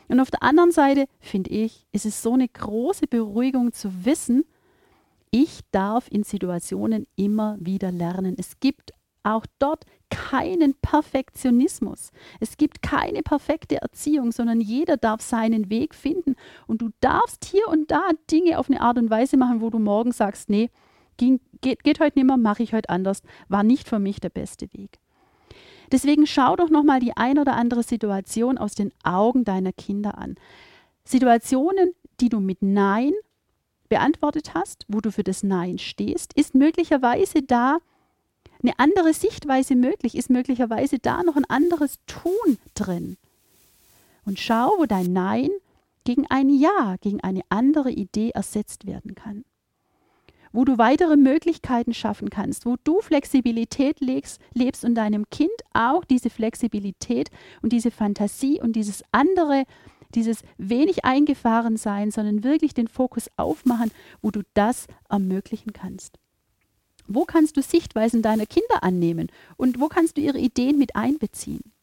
Und 0.08 0.20
auf 0.20 0.32
der 0.32 0.44
anderen 0.44 0.72
Seite, 0.72 1.06
finde 1.20 1.50
ich, 1.52 1.86
ist 1.92 2.06
es 2.06 2.22
so 2.22 2.34
eine 2.34 2.48
große 2.48 3.08
Beruhigung 3.08 3.74
zu 3.74 4.06
wissen, 4.06 4.46
ich 5.32 5.62
darf 5.72 6.08
in 6.12 6.24
Situationen 6.24 7.08
immer 7.16 7.58
wieder 7.60 7.92
lernen. 7.92 8.36
Es 8.38 8.60
gibt 8.60 8.92
auch 9.24 9.46
dort 9.58 9.86
keinen 10.14 10.76
Perfektionismus. 10.76 12.12
Es 12.40 12.58
gibt 12.58 12.82
keine 12.84 13.24
perfekte 13.24 13.82
Erziehung, 13.82 14.32
sondern 14.32 14.62
jeder 14.62 14.96
darf 14.96 15.22
seinen 15.22 15.70
Weg 15.72 15.96
finden. 15.96 16.36
Und 16.68 16.82
du 16.82 16.90
darfst 17.00 17.46
hier 17.46 17.68
und 17.68 17.90
da 17.90 18.02
Dinge 18.30 18.60
auf 18.60 18.70
eine 18.70 18.82
Art 18.82 18.98
und 18.98 19.10
Weise 19.10 19.38
machen, 19.38 19.62
wo 19.62 19.72
du 19.72 19.80
morgen 19.80 20.12
sagst, 20.12 20.50
nee, 20.50 20.70
ging, 21.18 21.40
geht, 21.62 21.84
geht 21.84 22.00
heute 22.00 22.20
nicht 22.20 22.28
mehr, 22.28 22.38
mache 22.38 22.62
ich 22.62 22.74
heute 22.74 22.90
anders, 22.90 23.24
war 23.50 23.64
nicht 23.64 23.90
für 23.90 24.00
mich 24.00 24.20
der 24.20 24.30
beste 24.30 24.72
Weg. 24.74 25.00
Deswegen 25.92 26.28
schau 26.28 26.56
doch 26.56 26.70
nochmal 26.70 27.00
die 27.00 27.18
ein 27.18 27.40
oder 27.40 27.56
andere 27.56 27.84
Situation 27.84 28.58
aus 28.58 28.76
den 28.76 28.92
Augen 29.04 29.44
deiner 29.44 29.74
Kinder 29.74 30.18
an. 30.18 30.36
Situationen, 31.06 31.94
die 32.22 32.30
du 32.30 32.40
mit 32.40 32.62
Nein 32.62 33.12
beantwortet 33.90 34.54
hast, 34.54 34.86
wo 34.88 35.02
du 35.02 35.12
für 35.12 35.24
das 35.24 35.44
Nein 35.44 35.78
stehst, 35.78 36.34
ist 36.34 36.56
möglicherweise 36.56 37.42
da 37.42 37.80
eine 38.64 38.80
andere 38.80 39.14
Sichtweise 39.14 39.76
möglich, 39.76 40.16
ist 40.16 40.30
möglicherweise 40.30 41.00
da 41.00 41.24
noch 41.24 41.36
ein 41.36 41.46
anderes 41.46 42.00
Tun 42.08 42.58
drin. 42.74 43.18
Und 44.26 44.40
schau, 44.40 44.72
wo 44.78 44.86
dein 44.86 45.12
Nein 45.12 45.50
gegen 46.04 46.26
ein 46.30 46.50
Ja, 46.50 46.96
gegen 47.02 47.22
eine 47.22 47.42
andere 47.50 47.92
Idee 47.92 48.32
ersetzt 48.32 48.86
werden 48.86 49.16
kann. 49.16 49.44
Wo 50.52 50.66
du 50.66 50.78
weitere 50.78 51.18
Möglichkeiten 51.18 51.94
schaffen 51.94 52.30
kannst, 52.30 52.66
wo 52.66 52.76
du 52.84 53.02
Flexibilität 53.02 54.00
legst, 54.02 54.40
lebst 54.54 54.86
und 54.86 54.96
deinem 54.96 55.30
Kind 55.30 55.52
auch 55.74 56.06
diese 56.06 56.30
Flexibilität 56.30 57.30
und 57.62 57.74
diese 57.74 57.92
Fantasie 57.92 58.62
und 58.62 58.76
dieses 58.76 59.04
andere 59.12 59.64
dieses 60.16 60.44
wenig 60.58 61.06
eingefahren 61.06 61.78
sein, 61.78 62.12
sondern 62.12 62.44
wirklich 62.44 62.76
den 62.76 62.88
Fokus 62.88 63.30
aufmachen, 63.36 63.92
wo 64.22 64.32
du 64.32 64.42
das 64.54 64.86
ermöglichen 65.10 65.74
kannst. 65.74 66.20
Wo 67.08 67.26
kannst 67.26 67.58
du 67.58 67.62
Sichtweisen 67.62 68.22
deiner 68.22 68.46
Kinder 68.46 68.84
annehmen 68.84 69.28
und 69.58 69.80
wo 69.80 69.88
kannst 69.88 70.18
du 70.18 70.22
ihre 70.22 70.40
Ideen 70.40 70.78
mit 70.78 70.96
einbeziehen? 70.96 71.74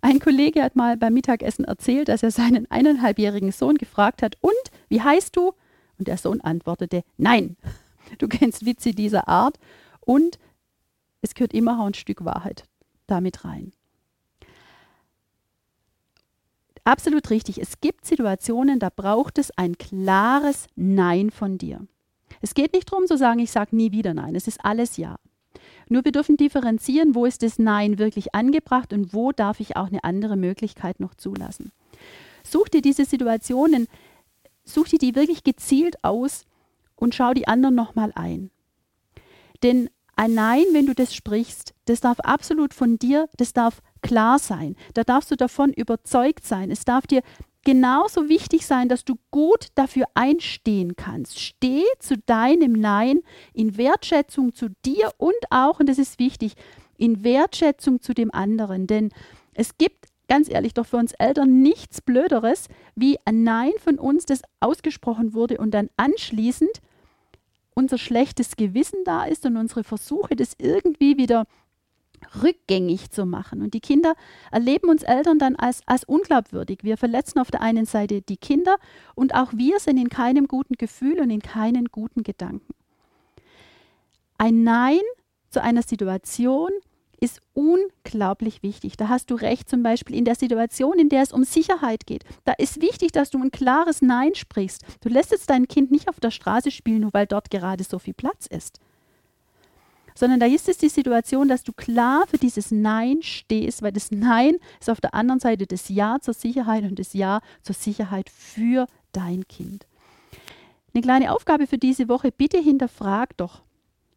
Ein 0.00 0.18
Kollege 0.18 0.62
hat 0.62 0.76
mal 0.76 0.96
beim 0.96 1.14
Mittagessen 1.14 1.64
erzählt, 1.64 2.08
dass 2.08 2.22
er 2.22 2.30
seinen 2.30 2.70
eineinhalbjährigen 2.70 3.52
Sohn 3.52 3.76
gefragt 3.76 4.22
hat, 4.22 4.36
und 4.40 4.52
wie 4.88 5.00
heißt 5.00 5.36
du? 5.36 5.52
Und 5.98 6.08
der 6.08 6.16
Sohn 6.16 6.40
antwortete, 6.40 7.02
nein. 7.16 7.56
Du 8.18 8.26
kennst 8.26 8.66
Witze 8.66 8.90
dieser 8.90 9.28
Art 9.28 9.56
und 10.00 10.40
es 11.22 11.34
gehört 11.34 11.52
immer 11.52 11.84
ein 11.84 11.94
Stück 11.94 12.24
Wahrheit 12.24 12.64
damit 13.06 13.44
rein. 13.44 13.72
absolut 16.84 17.30
richtig. 17.30 17.60
Es 17.60 17.80
gibt 17.80 18.04
Situationen, 18.04 18.80
da 18.80 18.88
braucht 18.90 19.38
es 19.38 19.52
ein 19.56 19.78
klares 19.78 20.66
Nein 20.74 21.30
von 21.30 21.56
dir. 21.56 21.86
Es 22.40 22.54
geht 22.54 22.72
nicht 22.72 22.90
darum 22.90 23.06
zu 23.06 23.16
sagen, 23.16 23.40
ich 23.40 23.50
sage 23.50 23.76
nie 23.76 23.92
wieder 23.92 24.14
Nein. 24.14 24.34
Es 24.34 24.46
ist 24.46 24.64
alles 24.64 24.96
Ja. 24.96 25.16
Nur 25.88 26.04
wir 26.04 26.12
dürfen 26.12 26.36
differenzieren, 26.36 27.14
wo 27.14 27.26
ist 27.26 27.42
das 27.42 27.58
Nein 27.58 27.98
wirklich 27.98 28.34
angebracht 28.34 28.92
und 28.92 29.12
wo 29.12 29.32
darf 29.32 29.58
ich 29.58 29.76
auch 29.76 29.88
eine 29.88 30.04
andere 30.04 30.36
Möglichkeit 30.36 31.00
noch 31.00 31.14
zulassen. 31.14 31.72
Such 32.44 32.68
dir 32.68 32.80
diese 32.80 33.04
Situationen, 33.04 33.88
such 34.64 34.88
dir 34.88 34.98
die 34.98 35.16
wirklich 35.16 35.42
gezielt 35.42 36.02
aus 36.04 36.46
und 36.94 37.14
schau 37.14 37.34
die 37.34 37.48
anderen 37.48 37.74
nochmal 37.74 38.12
ein. 38.14 38.50
Denn 39.62 39.90
ein 40.16 40.34
Nein, 40.34 40.64
wenn 40.72 40.86
du 40.86 40.94
das 40.94 41.14
sprichst, 41.14 41.74
das 41.86 42.00
darf 42.00 42.20
absolut 42.20 42.72
von 42.72 42.98
dir, 42.98 43.28
das 43.36 43.52
darf 43.52 43.82
klar 44.02 44.38
sein. 44.38 44.76
Da 44.94 45.02
darfst 45.02 45.30
du 45.30 45.36
davon 45.36 45.72
überzeugt 45.72 46.46
sein. 46.46 46.70
Es 46.70 46.84
darf 46.84 47.06
dir 47.06 47.22
genauso 47.64 48.28
wichtig 48.28 48.66
sein, 48.66 48.88
dass 48.88 49.04
du 49.04 49.16
gut 49.30 49.68
dafür 49.74 50.06
einstehen 50.14 50.96
kannst. 50.96 51.40
Steh 51.40 51.84
zu 51.98 52.16
deinem 52.18 52.72
Nein 52.72 53.20
in 53.52 53.76
Wertschätzung 53.76 54.54
zu 54.54 54.68
dir 54.84 55.10
und 55.18 55.34
auch, 55.50 55.80
und 55.80 55.88
das 55.88 55.98
ist 55.98 56.18
wichtig, 56.18 56.54
in 56.96 57.24
Wertschätzung 57.24 58.00
zu 58.00 58.14
dem 58.14 58.32
anderen. 58.32 58.86
Denn 58.86 59.10
es 59.54 59.76
gibt, 59.78 60.06
ganz 60.28 60.48
ehrlich, 60.48 60.74
doch 60.74 60.86
für 60.86 60.96
uns 60.96 61.12
Eltern 61.12 61.62
nichts 61.62 62.00
Blöderes, 62.00 62.68
wie 62.94 63.18
ein 63.24 63.42
Nein 63.42 63.72
von 63.82 63.98
uns, 63.98 64.26
das 64.26 64.42
ausgesprochen 64.60 65.34
wurde 65.34 65.58
und 65.58 65.72
dann 65.72 65.90
anschließend 65.96 66.80
unser 67.74 67.98
schlechtes 67.98 68.56
Gewissen 68.56 69.04
da 69.04 69.24
ist 69.24 69.46
und 69.46 69.56
unsere 69.56 69.84
Versuche, 69.84 70.36
das 70.36 70.54
irgendwie 70.58 71.16
wieder 71.16 71.46
rückgängig 72.42 73.10
zu 73.10 73.26
machen. 73.26 73.62
Und 73.62 73.74
die 73.74 73.80
Kinder 73.80 74.14
erleben 74.50 74.88
uns 74.88 75.02
Eltern 75.02 75.38
dann 75.38 75.56
als, 75.56 75.82
als 75.86 76.04
unglaubwürdig. 76.04 76.80
Wir 76.82 76.96
verletzen 76.96 77.38
auf 77.38 77.50
der 77.50 77.62
einen 77.62 77.86
Seite 77.86 78.22
die 78.22 78.36
Kinder 78.36 78.76
und 79.14 79.34
auch 79.34 79.52
wir 79.54 79.80
sind 79.80 79.98
in 79.98 80.08
keinem 80.08 80.48
guten 80.48 80.74
Gefühl 80.74 81.20
und 81.20 81.30
in 81.30 81.40
keinen 81.40 81.86
guten 81.86 82.22
Gedanken. 82.22 82.74
Ein 84.38 84.62
Nein 84.62 85.00
zu 85.50 85.62
einer 85.62 85.82
Situation 85.82 86.70
ist 87.20 87.40
unglaublich 87.52 88.62
wichtig. 88.62 88.96
Da 88.96 89.08
hast 89.08 89.30
du 89.30 89.34
recht, 89.34 89.68
zum 89.68 89.82
Beispiel 89.82 90.16
in 90.16 90.24
der 90.24 90.34
Situation, 90.34 90.98
in 90.98 91.10
der 91.10 91.22
es 91.22 91.32
um 91.32 91.44
Sicherheit 91.44 92.06
geht. 92.06 92.24
Da 92.44 92.52
ist 92.52 92.80
wichtig, 92.80 93.12
dass 93.12 93.28
du 93.28 93.38
ein 93.38 93.50
klares 93.50 94.00
Nein 94.00 94.34
sprichst. 94.34 94.82
Du 95.02 95.10
lässt 95.10 95.30
jetzt 95.30 95.50
dein 95.50 95.68
Kind 95.68 95.90
nicht 95.90 96.08
auf 96.08 96.18
der 96.20 96.30
Straße 96.30 96.70
spielen, 96.70 97.02
nur 97.02 97.12
weil 97.12 97.26
dort 97.26 97.50
gerade 97.50 97.84
so 97.84 97.98
viel 97.98 98.14
Platz 98.14 98.46
ist 98.46 98.80
sondern 100.20 100.38
da 100.38 100.44
ist 100.44 100.68
es 100.68 100.76
die 100.76 100.90
Situation, 100.90 101.48
dass 101.48 101.64
du 101.64 101.72
klar 101.72 102.26
für 102.26 102.36
dieses 102.36 102.70
Nein 102.70 103.22
stehst, 103.22 103.80
weil 103.80 103.90
das 103.90 104.10
Nein 104.10 104.58
ist 104.78 104.90
auf 104.90 105.00
der 105.00 105.14
anderen 105.14 105.40
Seite 105.40 105.66
das 105.66 105.88
Ja 105.88 106.18
zur 106.20 106.34
Sicherheit 106.34 106.84
und 106.84 106.98
das 106.98 107.14
Ja 107.14 107.40
zur 107.62 107.74
Sicherheit 107.74 108.28
für 108.28 108.86
dein 109.12 109.48
Kind. 109.48 109.86
Eine 110.92 111.02
kleine 111.02 111.32
Aufgabe 111.32 111.66
für 111.66 111.78
diese 111.78 112.10
Woche, 112.10 112.32
bitte 112.32 112.58
hinterfrag 112.58 113.34
doch 113.38 113.62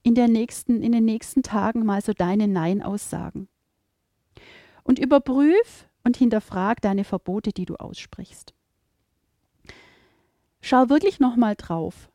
in, 0.03 0.13
der 0.13 0.27
nächsten, 0.27 0.83
in 0.83 0.91
den 0.91 1.05
nächsten 1.05 1.41
Tagen 1.41 1.85
mal 1.85 2.01
so 2.01 2.11
deine 2.11 2.49
Nein-Aussagen. 2.49 3.47
Und 4.83 4.99
überprüf 4.99 5.87
und 6.03 6.17
hinterfrag 6.17 6.81
deine 6.81 7.05
Verbote, 7.05 7.53
die 7.53 7.63
du 7.63 7.75
aussprichst. 7.75 8.53
Schau 10.59 10.89
wirklich 10.89 11.21
nochmal 11.21 11.55
drauf, 11.55 12.09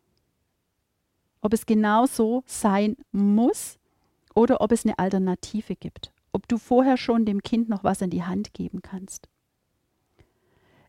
ob 1.40 1.54
es 1.54 1.64
genau 1.64 2.04
so 2.04 2.42
sein 2.44 2.98
muss 3.12 3.77
oder 4.38 4.60
ob 4.60 4.70
es 4.70 4.84
eine 4.84 5.00
Alternative 5.00 5.74
gibt, 5.74 6.12
ob 6.32 6.46
du 6.46 6.58
vorher 6.58 6.96
schon 6.96 7.24
dem 7.24 7.42
Kind 7.42 7.68
noch 7.68 7.82
was 7.82 8.00
in 8.02 8.10
die 8.10 8.22
Hand 8.22 8.54
geben 8.54 8.82
kannst. 8.82 9.28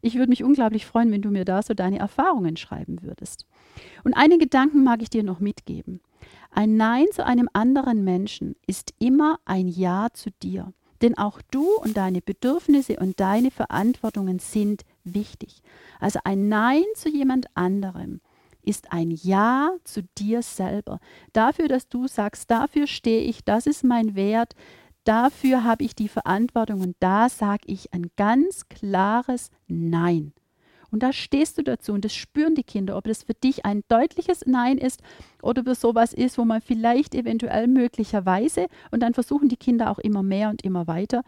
Ich 0.01 0.15
würde 0.15 0.29
mich 0.29 0.43
unglaublich 0.43 0.85
freuen, 0.85 1.11
wenn 1.11 1.23
du 1.23 1.31
mir 1.31 1.45
da 1.45 1.63
so 1.63 1.73
deine 1.73 1.97
Erfahrungen 1.97 2.57
schreiben 2.57 3.01
würdest. 3.01 3.47
Und 4.03 4.13
einen 4.13 4.37
Gedanken 4.37 4.83
mag 4.83 5.01
ich 5.01 5.09
dir 5.09 5.23
noch 5.23 5.39
mitgeben. 5.39 5.99
Ein 6.51 6.77
Nein 6.77 7.07
zu 7.11 7.25
einem 7.25 7.49
anderen 7.51 8.03
Menschen 8.03 8.55
ist 8.67 8.93
immer 8.99 9.39
ein 9.45 9.67
Ja 9.67 10.09
zu 10.13 10.29
dir. 10.43 10.71
Denn 11.01 11.17
auch 11.17 11.41
du 11.49 11.65
und 11.81 11.97
deine 11.97 12.21
Bedürfnisse 12.21 12.97
und 12.97 13.19
deine 13.19 13.49
Verantwortungen 13.49 14.37
sind 14.37 14.83
wichtig. 15.03 15.63
Also 15.99 16.19
ein 16.23 16.49
Nein 16.49 16.83
zu 16.93 17.09
jemand 17.09 17.47
anderem 17.55 18.21
ist 18.63 18.91
ein 18.91 19.11
Ja 19.11 19.71
zu 19.83 20.03
dir 20.17 20.41
selber. 20.41 20.99
Dafür, 21.33 21.67
dass 21.67 21.89
du 21.89 22.07
sagst, 22.07 22.51
dafür 22.51 22.87
stehe 22.87 23.21
ich, 23.21 23.43
das 23.43 23.67
ist 23.67 23.83
mein 23.83 24.15
Wert, 24.15 24.53
dafür 25.03 25.63
habe 25.63 25.83
ich 25.83 25.95
die 25.95 26.09
Verantwortung 26.09 26.81
und 26.81 26.95
da 26.99 27.29
sage 27.29 27.63
ich 27.67 27.93
ein 27.93 28.11
ganz 28.15 28.67
klares 28.69 29.49
Nein. 29.67 30.33
Und 30.91 31.03
da 31.03 31.13
stehst 31.13 31.57
du 31.57 31.63
dazu 31.63 31.93
und 31.93 32.03
das 32.03 32.15
spüren 32.15 32.55
die 32.55 32.63
Kinder, 32.63 32.97
ob 32.97 33.05
das 33.05 33.23
für 33.23 33.33
dich 33.33 33.65
ein 33.65 33.83
deutliches 33.89 34.45
Nein 34.45 34.77
ist 34.77 35.01
oder 35.41 35.61
ob 35.61 35.67
es 35.67 35.81
sowas 35.81 36.13
ist, 36.13 36.37
wo 36.37 36.45
man 36.45 36.61
vielleicht 36.61 37.13
eventuell 37.13 37.67
möglicherweise 37.67 38.67
und 38.91 39.01
dann 39.01 39.13
versuchen 39.13 39.49
die 39.49 39.57
Kinder 39.57 39.91
auch 39.91 39.99
immer 39.99 40.23
mehr 40.23 40.49
und 40.49 40.63
immer 40.63 40.87
weiter. 40.87 41.23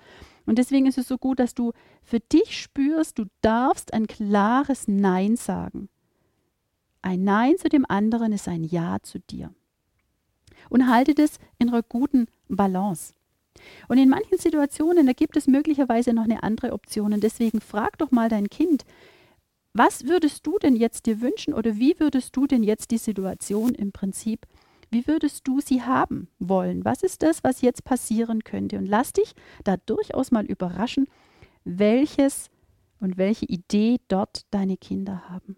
Und 0.45 0.57
deswegen 0.57 0.87
ist 0.87 0.97
es 0.97 1.07
so 1.07 1.17
gut, 1.17 1.39
dass 1.39 1.53
du 1.53 1.73
für 2.01 2.19
dich 2.19 2.59
spürst, 2.59 3.19
du 3.19 3.25
darfst 3.41 3.93
ein 3.93 4.07
klares 4.07 4.87
Nein 4.87 5.35
sagen. 5.35 5.89
Ein 7.01 7.23
Nein 7.23 7.57
zu 7.57 7.69
dem 7.69 7.85
anderen 7.87 8.31
ist 8.31 8.47
ein 8.47 8.63
Ja 8.63 8.97
zu 9.01 9.19
dir. 9.19 9.53
Und 10.69 10.89
halte 10.89 11.15
das 11.15 11.37
in 11.57 11.69
einer 11.69 11.83
guten 11.83 12.27
Balance. 12.47 13.13
Und 13.87 13.97
in 13.97 14.09
manchen 14.09 14.37
Situationen, 14.37 15.05
da 15.05 15.13
gibt 15.13 15.35
es 15.35 15.47
möglicherweise 15.47 16.13
noch 16.13 16.23
eine 16.23 16.43
andere 16.43 16.73
Option. 16.73 17.13
Und 17.13 17.23
deswegen 17.23 17.61
frag 17.61 17.97
doch 17.97 18.11
mal 18.11 18.29
dein 18.29 18.49
Kind, 18.49 18.85
was 19.73 20.05
würdest 20.05 20.45
du 20.45 20.59
denn 20.59 20.75
jetzt 20.75 21.05
dir 21.05 21.21
wünschen 21.21 21.53
oder 21.53 21.77
wie 21.77 21.99
würdest 21.99 22.35
du 22.35 22.45
denn 22.45 22.63
jetzt 22.63 22.91
die 22.91 22.97
Situation 22.97 23.73
im 23.73 23.91
Prinzip, 23.91 24.45
wie 24.89 25.07
würdest 25.07 25.47
du 25.47 25.61
sie 25.61 25.81
haben 25.81 26.27
wollen? 26.39 26.83
Was 26.83 27.01
ist 27.03 27.23
das, 27.23 27.43
was 27.43 27.61
jetzt 27.61 27.85
passieren 27.85 28.43
könnte? 28.43 28.77
Und 28.77 28.85
lass 28.85 29.13
dich 29.13 29.33
da 29.63 29.77
durchaus 29.77 30.31
mal 30.31 30.45
überraschen, 30.45 31.07
welches 31.63 32.49
und 32.99 33.17
welche 33.17 33.45
Idee 33.45 33.97
dort 34.09 34.45
deine 34.51 34.75
Kinder 34.75 35.29
haben. 35.29 35.55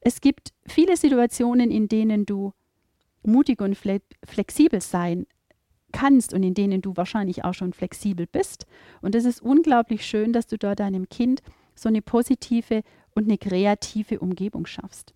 Es 0.00 0.20
gibt 0.20 0.52
viele 0.66 0.96
Situationen, 0.96 1.70
in 1.70 1.88
denen 1.88 2.26
du 2.26 2.52
mutig 3.22 3.60
und 3.60 3.76
flexibel 3.76 4.80
sein 4.80 5.26
kannst 5.92 6.32
und 6.32 6.42
in 6.42 6.54
denen 6.54 6.82
du 6.82 6.96
wahrscheinlich 6.96 7.44
auch 7.44 7.54
schon 7.54 7.72
flexibel 7.72 8.26
bist. 8.26 8.66
Und 9.02 9.14
es 9.14 9.24
ist 9.24 9.42
unglaublich 9.42 10.06
schön, 10.06 10.32
dass 10.32 10.46
du 10.46 10.56
da 10.56 10.74
deinem 10.74 11.08
Kind 11.08 11.42
so 11.74 11.88
eine 11.88 12.02
positive 12.02 12.82
und 13.14 13.24
eine 13.24 13.38
kreative 13.38 14.20
Umgebung 14.20 14.66
schaffst. 14.66 15.14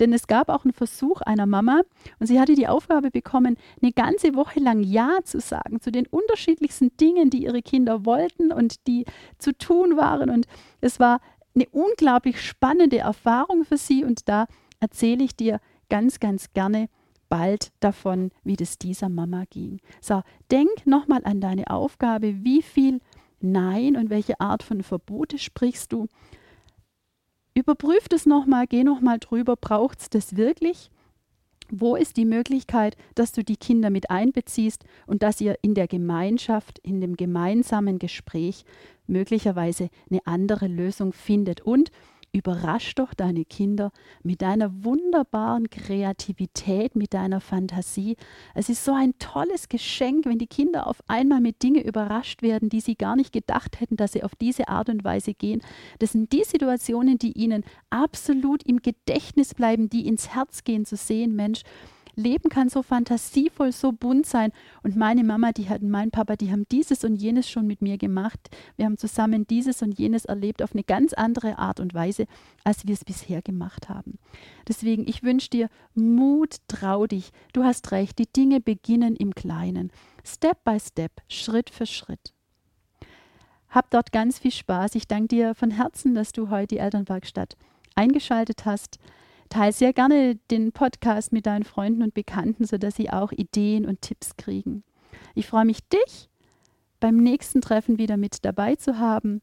Denn 0.00 0.12
es 0.12 0.26
gab 0.26 0.48
auch 0.48 0.64
einen 0.64 0.72
Versuch 0.72 1.20
einer 1.20 1.46
Mama 1.46 1.82
und 2.18 2.26
sie 2.26 2.40
hatte 2.40 2.54
die 2.54 2.66
Aufgabe 2.66 3.10
bekommen, 3.10 3.56
eine 3.82 3.92
ganze 3.92 4.34
Woche 4.34 4.58
lang 4.58 4.82
Ja 4.82 5.18
zu 5.22 5.38
sagen 5.38 5.80
zu 5.80 5.92
den 5.92 6.06
unterschiedlichsten 6.06 6.96
Dingen, 6.96 7.28
die 7.28 7.44
ihre 7.44 7.62
Kinder 7.62 8.06
wollten 8.06 8.52
und 8.52 8.86
die 8.86 9.04
zu 9.38 9.52
tun 9.56 9.96
waren. 9.96 10.30
Und 10.30 10.46
es 10.80 10.98
war 10.98 11.20
eine 11.56 11.68
unglaublich 11.70 12.40
spannende 12.40 12.98
Erfahrung 12.98 13.64
für 13.64 13.78
sie 13.78 14.04
und 14.04 14.28
da 14.28 14.46
erzähle 14.78 15.24
ich 15.24 15.34
dir 15.34 15.60
ganz, 15.88 16.20
ganz 16.20 16.52
gerne 16.52 16.88
bald 17.28 17.72
davon, 17.80 18.30
wie 18.44 18.56
das 18.56 18.78
dieser 18.78 19.08
Mama 19.08 19.44
ging. 19.50 19.80
So, 20.00 20.22
denk 20.50 20.86
nochmal 20.86 21.22
an 21.24 21.40
deine 21.40 21.70
Aufgabe, 21.70 22.44
wie 22.44 22.62
viel 22.62 23.00
Nein 23.40 23.96
und 23.96 24.10
welche 24.10 24.40
Art 24.40 24.62
von 24.62 24.82
Verbote 24.82 25.38
sprichst 25.38 25.92
du. 25.92 26.06
Überprüf 27.54 28.08
das 28.08 28.26
nochmal, 28.26 28.66
geh 28.66 28.84
nochmal 28.84 29.18
drüber, 29.18 29.56
braucht 29.56 30.00
es 30.00 30.10
das 30.10 30.36
wirklich? 30.36 30.90
Wo 31.70 31.96
ist 31.96 32.16
die 32.16 32.24
Möglichkeit, 32.24 32.96
dass 33.14 33.32
du 33.32 33.42
die 33.42 33.56
Kinder 33.56 33.90
mit 33.90 34.10
einbeziehst 34.10 34.84
und 35.06 35.22
dass 35.22 35.40
ihr 35.40 35.58
in 35.62 35.74
der 35.74 35.88
Gemeinschaft, 35.88 36.78
in 36.78 37.00
dem 37.00 37.16
gemeinsamen 37.16 37.98
Gespräch 37.98 38.64
möglicherweise 39.06 39.90
eine 40.10 40.26
andere 40.26 40.68
Lösung 40.68 41.12
findet? 41.12 41.60
Und 41.60 41.90
Überrasch 42.36 42.94
doch 42.94 43.14
deine 43.14 43.46
Kinder 43.46 43.92
mit 44.22 44.42
deiner 44.42 44.84
wunderbaren 44.84 45.70
Kreativität, 45.70 46.94
mit 46.94 47.14
deiner 47.14 47.40
Fantasie. 47.40 48.16
Es 48.54 48.68
ist 48.68 48.84
so 48.84 48.92
ein 48.92 49.18
tolles 49.18 49.70
Geschenk, 49.70 50.26
wenn 50.26 50.38
die 50.38 50.46
Kinder 50.46 50.86
auf 50.86 51.02
einmal 51.06 51.40
mit 51.40 51.62
Dingen 51.62 51.82
überrascht 51.82 52.42
werden, 52.42 52.68
die 52.68 52.80
sie 52.80 52.94
gar 52.94 53.16
nicht 53.16 53.32
gedacht 53.32 53.80
hätten, 53.80 53.96
dass 53.96 54.12
sie 54.12 54.22
auf 54.22 54.34
diese 54.34 54.68
Art 54.68 54.90
und 54.90 55.02
Weise 55.02 55.32
gehen. 55.32 55.62
Das 55.98 56.12
sind 56.12 56.30
die 56.30 56.44
Situationen, 56.44 57.16
die 57.16 57.32
ihnen 57.32 57.64
absolut 57.88 58.62
im 58.64 58.82
Gedächtnis 58.82 59.54
bleiben, 59.54 59.88
die 59.88 60.06
ins 60.06 60.34
Herz 60.34 60.62
gehen 60.62 60.84
zu 60.84 60.96
sehen, 60.96 61.36
Mensch. 61.36 61.62
Leben 62.16 62.48
kann 62.48 62.68
so 62.70 62.82
fantasievoll, 62.82 63.72
so 63.72 63.92
bunt 63.92 64.26
sein. 64.26 64.52
Und 64.82 64.96
meine 64.96 65.22
Mama, 65.22 65.52
die 65.52 65.68
hatten, 65.68 65.90
mein 65.90 66.10
Papa, 66.10 66.36
die 66.36 66.50
haben 66.50 66.66
dieses 66.72 67.04
und 67.04 67.16
jenes 67.16 67.48
schon 67.48 67.66
mit 67.66 67.82
mir 67.82 67.98
gemacht. 67.98 68.50
Wir 68.76 68.86
haben 68.86 68.96
zusammen 68.96 69.46
dieses 69.46 69.82
und 69.82 69.98
jenes 69.98 70.24
erlebt 70.24 70.62
auf 70.62 70.72
eine 70.72 70.82
ganz 70.82 71.12
andere 71.12 71.58
Art 71.58 71.78
und 71.78 71.94
Weise, 71.94 72.26
als 72.64 72.86
wir 72.86 72.94
es 72.94 73.04
bisher 73.04 73.42
gemacht 73.42 73.88
haben. 73.88 74.18
Deswegen, 74.66 75.06
ich 75.06 75.22
wünsche 75.22 75.50
dir 75.50 75.68
Mut, 75.94 76.56
trau 76.68 77.06
dich. 77.06 77.30
Du 77.52 77.64
hast 77.64 77.92
recht, 77.92 78.18
die 78.18 78.32
Dinge 78.32 78.60
beginnen 78.60 79.14
im 79.14 79.34
Kleinen. 79.34 79.92
Step 80.24 80.64
by 80.64 80.80
Step, 80.80 81.12
Schritt 81.28 81.70
für 81.70 81.86
Schritt. 81.86 82.32
Hab 83.68 83.90
dort 83.90 84.10
ganz 84.10 84.38
viel 84.38 84.52
Spaß. 84.52 84.94
Ich 84.94 85.06
danke 85.06 85.28
dir 85.28 85.54
von 85.54 85.70
Herzen, 85.70 86.14
dass 86.14 86.32
du 86.32 86.48
heute 86.48 86.68
die 86.68 86.78
Elternwerkstatt 86.78 87.56
eingeschaltet 87.94 88.64
hast. 88.64 88.98
Teil 89.48 89.72
sehr 89.72 89.92
gerne 89.92 90.36
den 90.50 90.72
Podcast 90.72 91.32
mit 91.32 91.46
deinen 91.46 91.64
Freunden 91.64 92.02
und 92.02 92.14
Bekannten, 92.14 92.64
sodass 92.64 92.96
sie 92.96 93.10
auch 93.10 93.32
Ideen 93.32 93.86
und 93.86 94.02
Tipps 94.02 94.36
kriegen. 94.36 94.84
Ich 95.34 95.46
freue 95.46 95.64
mich, 95.64 95.80
dich 95.88 96.28
beim 97.00 97.16
nächsten 97.16 97.60
Treffen 97.60 97.98
wieder 97.98 98.16
mit 98.16 98.44
dabei 98.44 98.76
zu 98.76 98.98
haben. 98.98 99.42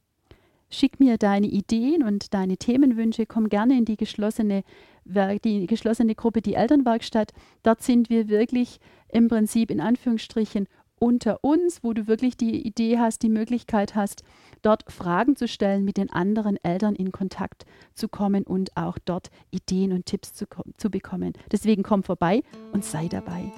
Schick 0.70 1.00
mir 1.00 1.18
deine 1.18 1.48
Ideen 1.48 2.02
und 2.02 2.34
deine 2.34 2.58
Themenwünsche. 2.58 3.28
Komm 3.28 3.48
gerne 3.48 3.78
in 3.78 3.86
die 3.86 3.96
geschlossene, 3.96 4.64
die 5.06 5.68
geschlossene 5.68 6.16
Gruppe, 6.16 6.42
die 6.42 6.56
Elternwerkstatt. 6.56 7.32
Dort 7.62 7.84
sind 7.84 8.10
wir 8.10 8.28
wirklich 8.28 8.80
im 9.10 9.28
Prinzip 9.28 9.70
in 9.70 9.80
Anführungsstrichen 9.80 10.68
unter 11.04 11.44
uns, 11.44 11.84
wo 11.84 11.92
du 11.92 12.08
wirklich 12.08 12.38
die 12.38 12.66
Idee 12.66 12.98
hast, 12.98 13.24
die 13.24 13.30
Möglichkeit 13.30 13.94
hast, 13.94 14.24
dort 14.62 14.90
Fragen 14.90 15.36
zu 15.36 15.50
stellen, 15.50 15.84
mit 15.84 15.98
den 15.98 16.10
anderen 16.10 16.56
Eltern 16.64 16.96
in 16.96 17.12
Kontakt 17.12 17.66
zu 17.94 18.08
kommen 18.08 18.46
und 18.46 18.78
auch 18.78 18.98
dort 19.04 19.30
Ideen 19.52 19.92
und 19.92 20.06
Tipps 20.06 20.34
zu, 20.34 20.46
zu 20.78 20.90
bekommen. 20.90 21.34
Deswegen 21.52 21.84
komm 21.84 22.04
vorbei 22.04 22.42
und 22.72 22.86
sei 22.86 23.10
dabei. 23.10 23.52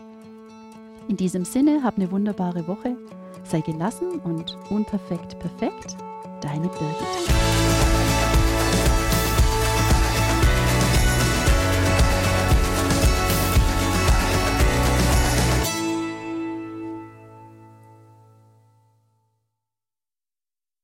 In 1.07 1.17
diesem 1.17 1.45
Sinne, 1.45 1.83
hab 1.83 1.97
eine 1.97 2.09
wunderbare 2.09 2.67
Woche, 2.67 2.97
sei 3.43 3.61
gelassen 3.61 4.19
und 4.21 4.57
unperfekt 4.71 5.37
perfekt. 5.37 5.97
Deine 6.41 6.67
Birgit. 6.67 7.74